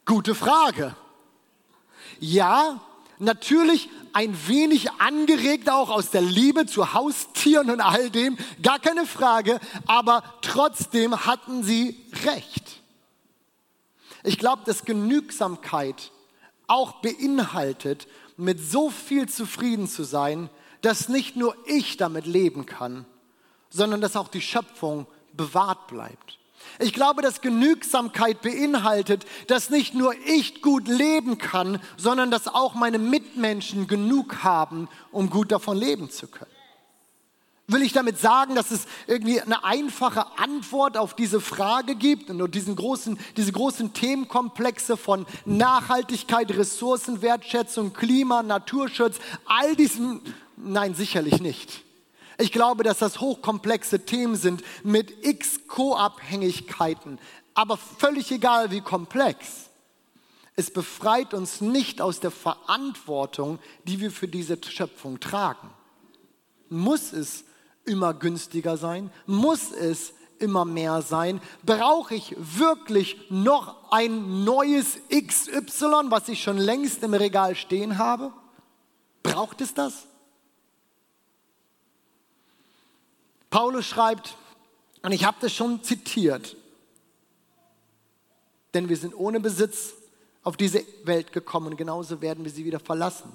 [0.05, 0.95] Gute Frage.
[2.19, 2.81] Ja,
[3.19, 9.05] natürlich ein wenig angeregt auch aus der Liebe zu Haustieren und all dem, gar keine
[9.05, 12.76] Frage, aber trotzdem hatten sie recht.
[14.27, 16.11] Ich glaube, dass Genügsamkeit
[16.67, 20.49] auch beinhaltet, mit so viel zufrieden zu sein,
[20.81, 23.05] dass nicht nur ich damit leben kann,
[23.69, 26.39] sondern dass auch die Schöpfung bewahrt bleibt.
[26.79, 32.73] Ich glaube, dass Genügsamkeit beinhaltet, dass nicht nur ich gut leben kann, sondern dass auch
[32.73, 36.57] meine Mitmenschen genug haben, um gut davon leben zu können.
[37.69, 42.56] Will ich damit sagen, dass es irgendwie eine einfache Antwort auf diese Frage gibt und
[42.56, 50.21] diesen großen, diese großen Themenkomplexe von Nachhaltigkeit, Ressourcenwertschätzung, Klima, Naturschutz, all diesen,
[50.56, 51.84] nein, sicherlich nicht.
[52.38, 57.19] Ich glaube, dass das hochkomplexe Themen sind mit x Co-Abhängigkeiten,
[57.53, 59.65] aber völlig egal wie komplex.
[60.56, 65.69] Es befreit uns nicht aus der Verantwortung, die wir für diese Schöpfung tragen.
[66.69, 67.43] Muss es
[67.88, 69.12] immer günstiger sein?
[69.26, 71.41] Muss es immer mehr sein?
[71.65, 78.32] Brauche ich wirklich noch ein neues XY, was ich schon längst im Regal stehen habe?
[79.23, 80.06] Braucht es das?
[83.50, 84.36] Paulus schreibt,
[85.02, 86.56] und ich habe das schon zitiert,
[88.73, 89.93] denn wir sind ohne Besitz
[90.43, 93.32] auf diese Welt gekommen genauso werden wir sie wieder verlassen.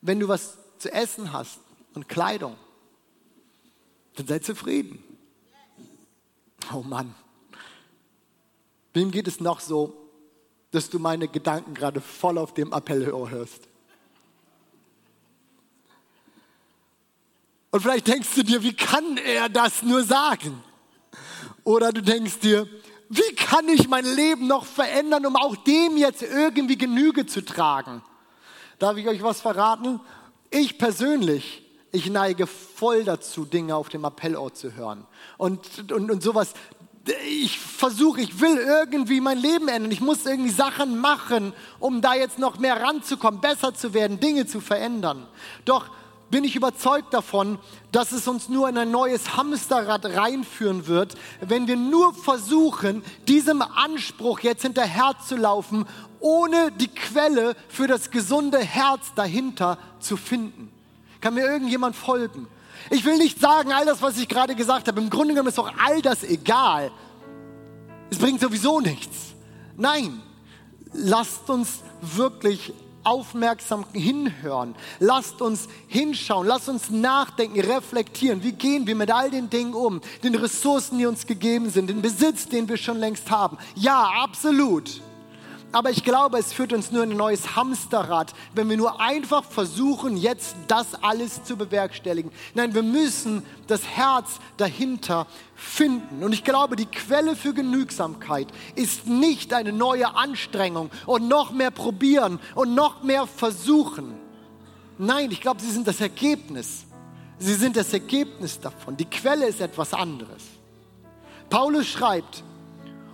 [0.00, 1.58] Wenn du was zu essen hast
[1.94, 2.56] und Kleidung,
[4.16, 5.02] dann sei zufrieden.
[6.72, 7.14] Oh Mann.
[8.92, 9.96] Wem geht es noch so,
[10.72, 13.68] dass du meine Gedanken gerade voll auf dem Appellhörer hörst?
[17.70, 20.62] Und vielleicht denkst du dir, wie kann er das nur sagen?
[21.62, 22.68] Oder du denkst dir,
[23.08, 28.02] wie kann ich mein Leben noch verändern, um auch dem jetzt irgendwie Genüge zu tragen?
[28.78, 30.00] Darf ich euch was verraten?
[30.50, 35.06] Ich persönlich ich neige voll dazu, Dinge auf dem Appellort zu hören.
[35.38, 36.54] Und, und, und sowas,
[37.28, 39.90] ich versuche, ich will irgendwie mein Leben ändern.
[39.90, 44.46] Ich muss irgendwie Sachen machen, um da jetzt noch mehr ranzukommen, besser zu werden, Dinge
[44.46, 45.26] zu verändern.
[45.64, 45.86] Doch
[46.30, 47.58] bin ich überzeugt davon,
[47.90, 53.62] dass es uns nur in ein neues Hamsterrad reinführen wird, wenn wir nur versuchen, diesem
[53.62, 55.86] Anspruch jetzt hinterherzulaufen,
[56.20, 60.70] ohne die Quelle für das gesunde Herz dahinter zu finden.
[61.20, 62.46] Kann mir irgendjemand folgen?
[62.88, 65.58] Ich will nicht sagen, all das, was ich gerade gesagt habe, im Grunde genommen ist
[65.58, 66.90] doch all das egal.
[68.10, 69.16] Es bringt sowieso nichts.
[69.76, 70.20] Nein,
[70.92, 72.72] lasst uns wirklich
[73.04, 74.74] aufmerksam hinhören.
[74.98, 78.42] Lasst uns hinschauen, lasst uns nachdenken, reflektieren.
[78.42, 80.00] Wie gehen wir mit all den Dingen um?
[80.22, 83.58] Den Ressourcen, die uns gegeben sind, den Besitz, den wir schon längst haben.
[83.74, 85.00] Ja, absolut.
[85.72, 89.44] Aber ich glaube, es führt uns nur in ein neues Hamsterrad, wenn wir nur einfach
[89.44, 92.32] versuchen, jetzt das alles zu bewerkstelligen.
[92.54, 96.24] Nein, wir müssen das Herz dahinter finden.
[96.24, 101.70] Und ich glaube, die Quelle für Genügsamkeit ist nicht eine neue Anstrengung und noch mehr
[101.70, 104.14] probieren und noch mehr versuchen.
[104.98, 106.84] Nein, ich glaube, sie sind das Ergebnis.
[107.38, 108.96] Sie sind das Ergebnis davon.
[108.96, 110.42] Die Quelle ist etwas anderes.
[111.48, 112.42] Paulus schreibt,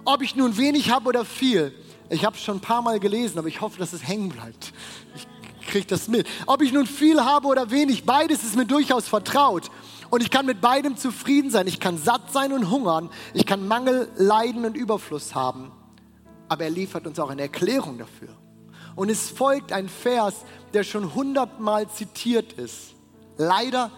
[0.06, 1.72] ob ich nun wenig habe oder viel,
[2.08, 4.72] ich habe es schon ein paar Mal gelesen, aber ich hoffe, dass es hängen bleibt.
[5.14, 5.26] Ich
[5.66, 6.26] kriege das mit.
[6.46, 9.70] Ob ich nun viel habe oder wenig, beides ist mir durchaus vertraut.
[10.10, 11.66] Und ich kann mit beidem zufrieden sein.
[11.66, 13.10] Ich kann satt sein und hungern.
[13.34, 15.72] Ich kann Mangel, Leiden und Überfluss haben.
[16.48, 18.28] Aber er liefert uns auch eine Erklärung dafür.
[18.94, 20.34] Und es folgt ein Vers,
[20.72, 22.94] der schon hundertmal zitiert ist.
[23.36, 23.90] Leider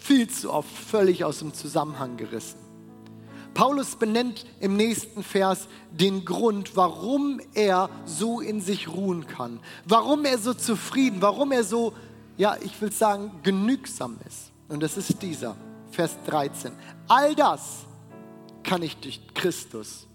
[0.00, 2.61] viel zu oft völlig aus dem Zusammenhang gerissen.
[3.54, 10.24] Paulus benennt im nächsten Vers den Grund, warum er so in sich ruhen kann, warum
[10.24, 11.92] er so zufrieden, warum er so,
[12.36, 14.50] ja, ich will sagen, genügsam ist.
[14.68, 15.56] Und das ist dieser,
[15.90, 16.72] Vers 13.
[17.08, 17.84] All das
[18.62, 20.06] kann ich durch Christus,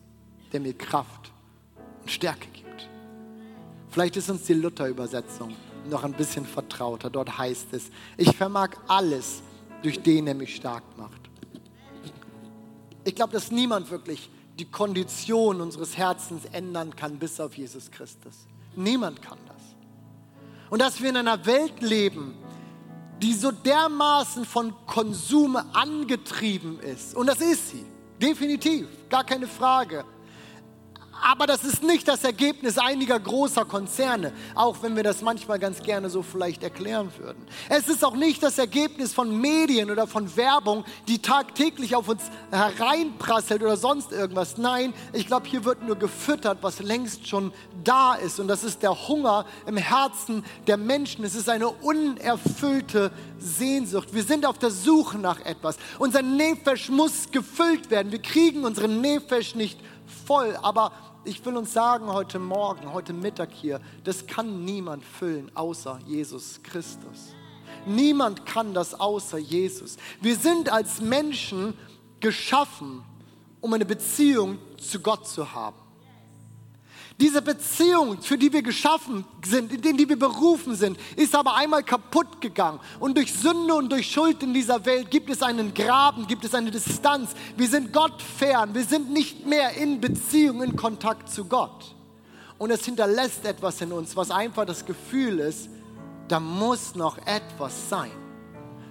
[0.52, 1.32] der mir Kraft
[2.02, 2.90] und Stärke gibt.
[3.90, 5.56] Vielleicht ist uns die Luther-Übersetzung
[5.90, 7.10] noch ein bisschen vertrauter.
[7.10, 9.42] Dort heißt es, ich vermag alles
[9.84, 11.30] durch den er mich stark macht.
[13.08, 18.48] Ich glaube, dass niemand wirklich die Kondition unseres Herzens ändern kann, bis auf Jesus Christus.
[18.76, 19.62] Niemand kann das.
[20.70, 22.36] Und dass wir in einer Welt leben,
[23.22, 27.16] die so dermaßen von Konsum angetrieben ist.
[27.16, 27.86] Und das ist sie,
[28.22, 30.04] definitiv, gar keine Frage.
[31.24, 35.82] Aber das ist nicht das Ergebnis einiger großer Konzerne, auch wenn wir das manchmal ganz
[35.82, 37.46] gerne so vielleicht erklären würden.
[37.70, 42.24] Es ist auch nicht das Ergebnis von Medien oder von Werbung, die tagtäglich auf uns
[42.52, 44.58] hereinprasselt oder sonst irgendwas.
[44.58, 47.52] Nein, ich glaube, hier wird nur gefüttert, was längst schon
[47.84, 48.40] da ist.
[48.40, 51.24] Und das ist der Hunger im Herzen der Menschen.
[51.24, 54.14] Es ist eine unerfüllte Sehnsucht.
[54.14, 55.78] Wir sind auf der Suche nach etwas.
[56.00, 58.12] Unser Nefesh muss gefüllt werden.
[58.12, 59.80] Wir kriegen unseren Nefesh nicht
[60.26, 60.92] voll, aber
[61.28, 66.62] ich will uns sagen heute Morgen, heute Mittag hier, das kann niemand füllen außer Jesus
[66.64, 67.34] Christus.
[67.86, 69.98] Niemand kann das außer Jesus.
[70.22, 71.74] Wir sind als Menschen
[72.22, 73.04] geschaffen,
[73.60, 75.78] um eine Beziehung zu Gott zu haben.
[77.20, 81.82] Diese Beziehung, für die wir geschaffen sind, in die wir berufen sind, ist aber einmal
[81.82, 82.80] kaputt gegangen.
[83.00, 86.54] Und durch Sünde und durch Schuld in dieser Welt gibt es einen Graben, gibt es
[86.54, 87.32] eine Distanz.
[87.56, 88.76] Wir sind Gott fern.
[88.76, 91.96] Wir sind nicht mehr in Beziehung, in Kontakt zu Gott.
[92.60, 95.70] Und es hinterlässt etwas in uns, was einfach das Gefühl ist,
[96.28, 98.12] da muss noch etwas sein.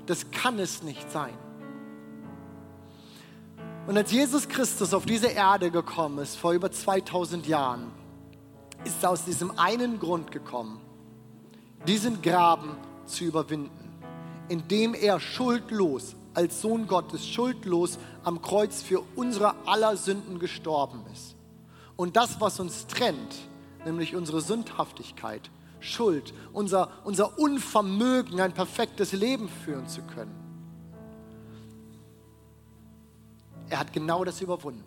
[0.06, 1.34] Das kann es nicht sein.
[3.86, 7.92] Und als Jesus Christus auf diese Erde gekommen ist, vor über 2000 Jahren,
[8.84, 10.80] ist aus diesem einen Grund gekommen,
[11.86, 13.70] diesen Graben zu überwinden,
[14.48, 21.34] indem er schuldlos, als Sohn Gottes, schuldlos am Kreuz für unsere aller Sünden gestorben ist.
[21.96, 23.36] Und das, was uns trennt,
[23.86, 30.34] nämlich unsere Sündhaftigkeit, Schuld, unser, unser Unvermögen, ein perfektes Leben führen zu können.
[33.68, 34.84] Er hat genau das überwunden.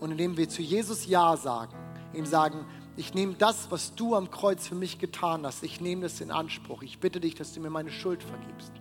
[0.00, 1.74] Und indem wir zu Jesus Ja sagen,
[2.12, 2.64] ihm sagen,
[2.96, 6.30] ich nehme das, was du am Kreuz für mich getan hast, ich nehme das in
[6.30, 6.82] Anspruch.
[6.82, 8.72] Ich bitte dich, dass du mir meine Schuld vergibst.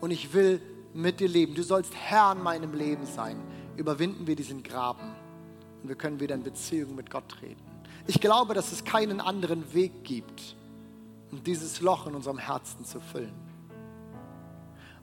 [0.00, 0.60] Und ich will
[0.94, 1.54] mit dir leben.
[1.54, 3.40] Du sollst Herr in meinem Leben sein.
[3.76, 5.14] Überwinden wir diesen Graben
[5.82, 7.62] und wir können wieder in Beziehung mit Gott treten.
[8.06, 10.56] Ich glaube, dass es keinen anderen Weg gibt,
[11.30, 13.34] um dieses Loch in unserem Herzen zu füllen.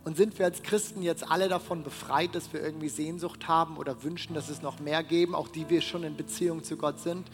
[0.03, 4.03] Und sind wir als Christen jetzt alle davon befreit, dass wir irgendwie Sehnsucht haben oder
[4.03, 7.29] wünschen, dass es noch mehr geben, auch die wir schon in Beziehung zu Gott sind?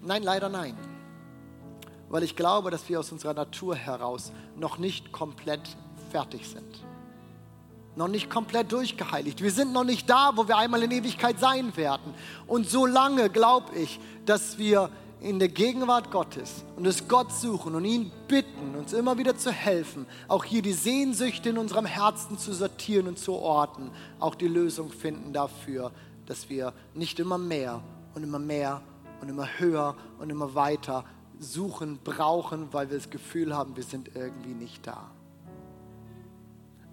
[0.00, 0.76] Nein, leider nein.
[2.08, 5.76] Weil ich glaube, dass wir aus unserer Natur heraus noch nicht komplett
[6.10, 6.84] fertig sind.
[7.96, 9.42] Noch nicht komplett durchgeheiligt.
[9.42, 12.14] Wir sind noch nicht da, wo wir einmal in Ewigkeit sein werden.
[12.46, 17.74] Und so lange glaube ich, dass wir in der Gegenwart Gottes und es Gott suchen
[17.74, 22.38] und ihn bitten, uns immer wieder zu helfen, auch hier die Sehnsüchte in unserem Herzen
[22.38, 25.90] zu sortieren und zu orten, auch die Lösung finden dafür,
[26.26, 27.82] dass wir nicht immer mehr
[28.14, 28.80] und immer mehr
[29.20, 31.04] und immer höher und immer weiter
[31.38, 35.10] suchen, brauchen, weil wir das Gefühl haben, wir sind irgendwie nicht da.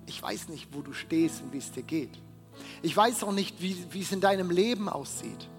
[0.05, 2.11] Ich weiß nicht, wo du stehst und wie es dir geht.
[2.81, 5.49] Ich weiß auch nicht, wie, wie es in deinem Leben aussieht.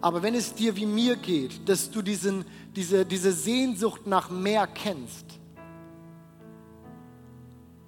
[0.00, 2.44] Aber wenn es dir wie mir geht, dass du diesen,
[2.74, 5.24] diese, diese Sehnsucht nach mehr kennst,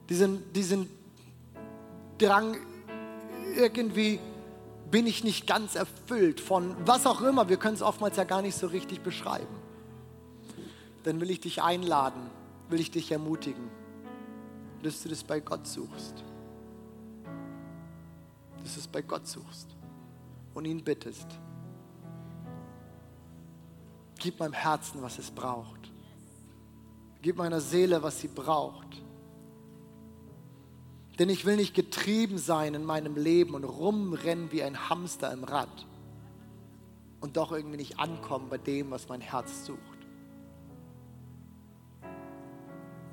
[0.09, 0.89] diesen, diesen
[2.19, 2.57] Drang
[3.57, 4.21] irgendwie
[4.91, 7.49] bin ich nicht ganz erfüllt von was auch immer.
[7.49, 9.55] Wir können es oftmals ja gar nicht so richtig beschreiben.
[11.03, 12.31] Dann will ich dich einladen,
[12.69, 13.69] will ich dich ermutigen,
[14.83, 16.25] dass du das bei Gott suchst.
[18.63, 19.77] Dass du es bei Gott suchst
[20.55, 21.27] und ihn bittest.
[24.19, 25.93] Gib meinem Herzen, was es braucht.
[27.23, 29.03] Gib meiner Seele, was sie braucht.
[31.19, 35.45] Denn ich will nicht getrieben sein in meinem Leben und rumrennen wie ein Hamster im
[35.45, 35.87] Rad
[37.21, 39.81] und doch irgendwie nicht ankommen bei dem, was mein Herz sucht.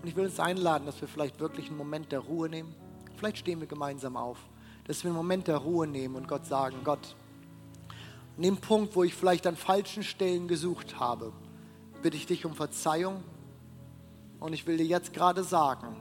[0.01, 2.76] Und ich will uns einladen, dass wir vielleicht wirklich einen Moment der Ruhe nehmen.
[3.16, 4.38] Vielleicht stehen wir gemeinsam auf.
[4.86, 7.16] Dass wir einen Moment der Ruhe nehmen und Gott sagen, Gott,
[8.36, 11.32] an dem Punkt, wo ich vielleicht an falschen Stellen gesucht habe,
[12.01, 13.24] bitte ich dich um Verzeihung.
[14.41, 15.95] Und ich will dir jetzt gerade sagen,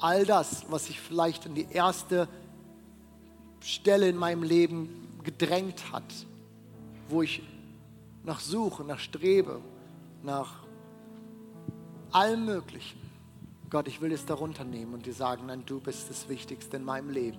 [0.00, 2.28] all das, was sich vielleicht an die erste
[3.60, 6.04] Stelle in meinem Leben gedrängt hat,
[7.08, 7.42] wo ich
[8.24, 9.60] nach suche, nach strebe,
[10.22, 10.64] nach
[12.12, 12.98] allem Möglichen.
[13.68, 16.84] Gott, ich will es darunter nehmen und dir sagen, nein, du bist das Wichtigste in
[16.84, 17.38] meinem Leben.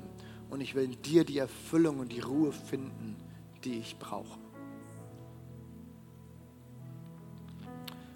[0.49, 3.15] Und ich will in dir die Erfüllung und die Ruhe finden,
[3.63, 4.39] die ich brauche.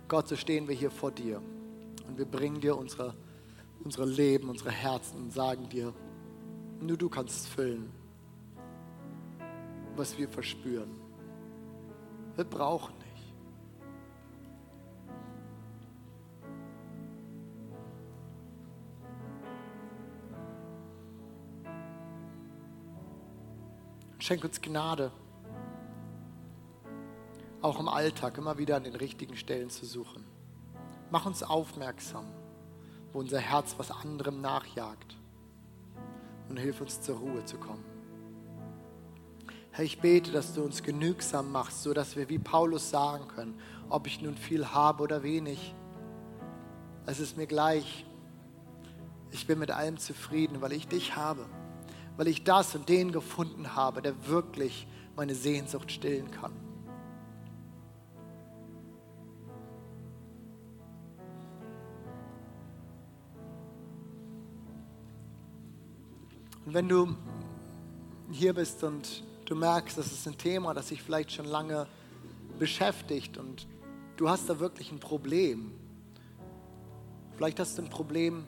[0.08, 1.42] Gott, so stehen wir hier vor dir
[2.08, 3.14] und wir bringen dir unsere,
[3.84, 5.94] unsere Leben, unsere Herzen und sagen dir,
[6.80, 7.92] nur du kannst füllen,
[9.96, 11.00] was wir verspüren.
[12.36, 12.96] Wir brauchen
[24.26, 25.12] Schenk uns Gnade,
[27.62, 30.26] auch im Alltag immer wieder an den richtigen Stellen zu suchen.
[31.12, 32.26] Mach uns aufmerksam,
[33.16, 35.18] wo unser Herz was anderem nachjagt
[36.50, 37.84] und hilf uns zur Ruhe zu kommen.
[39.72, 43.60] Herr, ich bete, dass du uns genügsam machst, sodass wir wie Paulus sagen können,
[43.90, 45.74] ob ich nun viel habe oder wenig.
[47.08, 48.06] Es ist mir gleich.
[49.32, 51.46] Ich bin mit allem zufrieden, weil ich dich habe
[52.18, 56.54] weil ich das und den gefunden habe, der wirklich meine Sehnsucht stillen kann.
[66.76, 67.16] Wenn du
[68.32, 71.88] hier bist und du merkst, das ist ein Thema, das sich vielleicht schon lange
[72.60, 73.66] beschäftigt und
[74.18, 75.72] du hast da wirklich ein Problem.
[77.38, 78.44] Vielleicht hast du ein Problem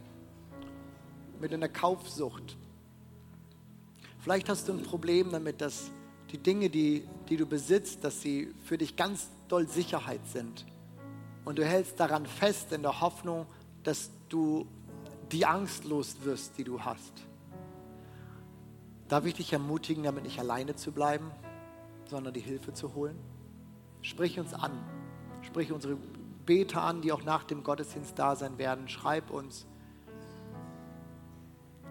[1.40, 2.58] mit einer Kaufsucht.
[4.20, 5.90] Vielleicht hast du ein Problem damit, dass
[6.30, 10.66] die Dinge, die, die du besitzt, dass sie für dich ganz doll Sicherheit sind.
[11.46, 13.46] Und du hältst daran fest in der Hoffnung,
[13.84, 14.68] dass du
[15.32, 17.14] die Angst los wirst, die du hast.
[19.08, 21.32] Darf ich dich ermutigen, damit nicht alleine zu bleiben,
[22.10, 23.18] sondern die Hilfe zu holen?
[24.02, 24.72] Sprich uns an.
[25.42, 25.98] Sprich unsere
[26.46, 28.88] Beter an, die auch nach dem Gottesdienst da sein werden.
[28.90, 29.66] Schreib uns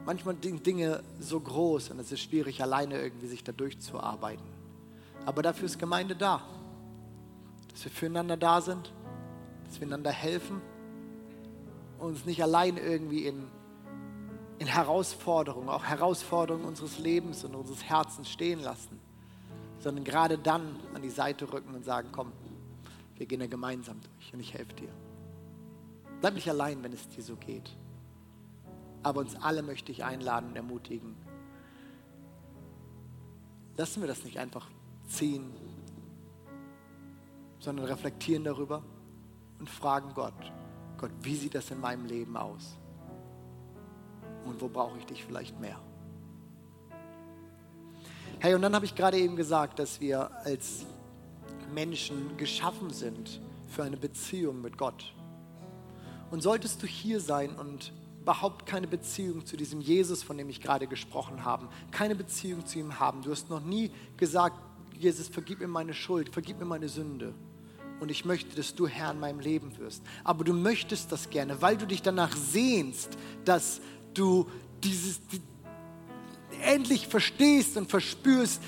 [0.06, 4.46] manchmal sind Dinge so groß und es ist schwierig, alleine irgendwie sich da durchzuarbeiten.
[5.26, 6.40] Aber dafür ist Gemeinde da.
[7.72, 8.92] Dass wir füreinander da sind,
[9.66, 10.62] dass wir einander helfen
[11.98, 13.48] und uns nicht allein irgendwie in,
[14.58, 18.98] in Herausforderungen, auch Herausforderungen unseres Lebens und unseres Herzens stehen lassen,
[19.80, 22.32] sondern gerade dann an die Seite rücken und sagen, komm,
[23.16, 24.88] wir gehen da gemeinsam durch und ich helfe dir.
[26.20, 27.70] Bleib nicht allein, wenn es dir so geht.
[29.02, 31.14] Aber uns alle möchte ich einladen und ermutigen.
[33.76, 34.68] Lassen wir das nicht einfach
[35.06, 35.52] ziehen,
[37.58, 38.82] sondern reflektieren darüber
[39.58, 40.34] und fragen Gott,
[40.98, 42.76] Gott, wie sieht das in meinem Leben aus?
[44.46, 45.78] Und wo brauche ich dich vielleicht mehr?
[48.38, 50.86] Hey, und dann habe ich gerade eben gesagt, dass wir als
[51.74, 55.14] Menschen geschaffen sind für eine Beziehung mit Gott.
[56.30, 57.92] Und solltest du hier sein und
[58.26, 62.80] überhaupt keine Beziehung zu diesem Jesus, von dem ich gerade gesprochen habe, keine Beziehung zu
[62.80, 63.22] ihm haben.
[63.22, 64.56] Du hast noch nie gesagt,
[64.98, 67.34] Jesus, vergib mir meine Schuld, vergib mir meine Sünde.
[68.00, 70.02] Und ich möchte, dass du Herr in meinem Leben wirst.
[70.24, 73.80] Aber du möchtest das gerne, weil du dich danach sehnst, dass
[74.16, 74.48] du
[74.82, 75.40] dieses die,
[76.62, 78.62] endlich verstehst und verspürst,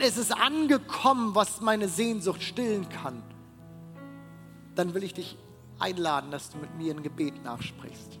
[0.00, 3.22] es ist angekommen, was meine Sehnsucht stillen kann.
[4.74, 5.36] Dann will ich dich
[5.78, 8.20] einladen, dass du mit mir ein Gebet nachsprichst.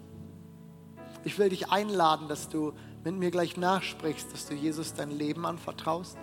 [1.24, 2.72] Ich will dich einladen, dass du
[3.04, 6.16] mit mir gleich nachsprichst, dass du Jesus dein Leben anvertraust,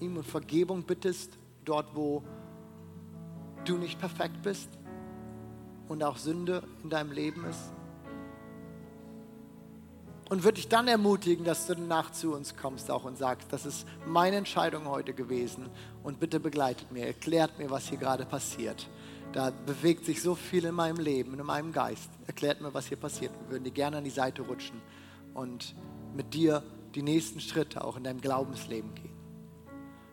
[0.00, 2.22] ihm um Vergebung bittest, dort wo
[3.64, 4.70] du nicht perfekt bist
[5.88, 7.72] und auch Sünde in deinem Leben ist.
[10.30, 13.66] Und würde dich dann ermutigen, dass du danach zu uns kommst auch und sagst, das
[13.66, 15.68] ist meine Entscheidung heute gewesen
[16.02, 18.88] und bitte begleitet mir, erklärt mir, was hier gerade passiert.
[19.32, 22.08] Da bewegt sich so viel in meinem Leben, in meinem Geist.
[22.26, 23.32] Erklärt mir, was hier passiert.
[23.42, 24.80] Wir würden dir gerne an die Seite rutschen
[25.34, 25.74] und
[26.14, 26.62] mit dir
[26.94, 29.14] die nächsten Schritte auch in deinem Glaubensleben gehen.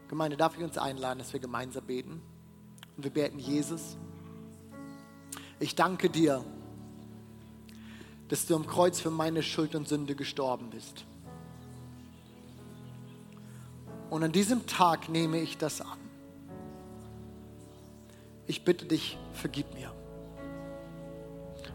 [0.07, 2.22] Gemeinde, darf ich uns einladen, dass wir gemeinsam beten?
[2.97, 3.97] Und wir beten Jesus.
[5.59, 6.43] Ich danke dir,
[8.32, 11.06] dass du am Kreuz für meine Schuld und Sünde gestorben bist.
[14.10, 16.02] Und an diesem Tag nehme ich das an
[18.52, 19.94] ich bitte dich, vergib mir.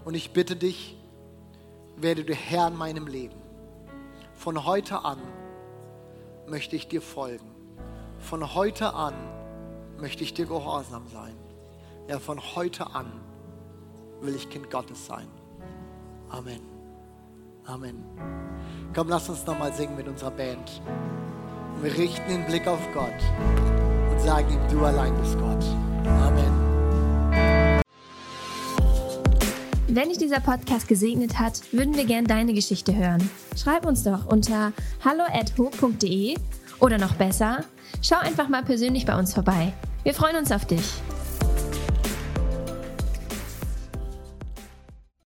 [0.05, 0.95] Und ich bitte dich,
[1.97, 3.41] werde du Herr in meinem Leben.
[4.35, 5.17] Von heute an
[6.47, 7.47] möchte ich dir folgen.
[8.19, 9.15] Von heute an
[9.99, 11.35] möchte ich dir gehorsam sein.
[12.09, 13.11] Ja, von heute an
[14.21, 15.29] will ich Kind Gottes sein.
[16.31, 16.61] Amen.
[17.67, 18.05] Amen.
[18.95, 20.81] Komm, lass uns nochmal singen mit unserer Band.
[21.83, 23.13] Wir richten den Blick auf Gott
[24.11, 25.65] und sagen ihm, du allein bist Gott.
[26.07, 26.67] Amen.
[29.89, 33.31] Wenn dich dieser Podcast gesegnet hat, würden wir gerne deine Geschichte hören.
[33.57, 34.73] Schreib uns doch unter
[35.05, 36.37] hallo@ho.de
[36.81, 37.65] oder noch besser,
[38.03, 39.73] schau einfach mal persönlich bei uns vorbei.
[40.03, 41.01] Wir freuen uns auf dich.